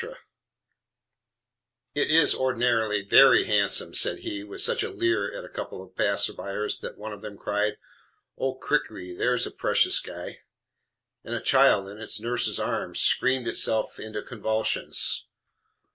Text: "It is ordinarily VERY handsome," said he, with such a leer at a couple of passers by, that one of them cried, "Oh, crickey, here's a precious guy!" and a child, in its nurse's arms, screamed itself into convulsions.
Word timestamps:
"It 1.93 2.09
is 2.09 2.33
ordinarily 2.33 3.03
VERY 3.03 3.43
handsome," 3.43 3.93
said 3.93 4.21
he, 4.21 4.43
with 4.43 4.63
such 4.63 4.81
a 4.81 4.89
leer 4.89 5.31
at 5.31 5.45
a 5.45 5.47
couple 5.47 5.79
of 5.83 5.95
passers 5.95 6.35
by, 6.35 6.53
that 6.53 6.97
one 6.97 7.13
of 7.13 7.21
them 7.21 7.37
cried, 7.37 7.77
"Oh, 8.35 8.55
crickey, 8.55 9.15
here's 9.15 9.45
a 9.45 9.51
precious 9.51 9.99
guy!" 9.99 10.39
and 11.23 11.35
a 11.35 11.39
child, 11.39 11.87
in 11.87 12.01
its 12.01 12.19
nurse's 12.19 12.59
arms, 12.59 12.99
screamed 12.99 13.47
itself 13.47 13.99
into 13.99 14.23
convulsions. 14.23 15.27